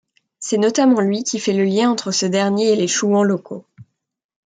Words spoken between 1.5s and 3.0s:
le lien entre ce dernier et les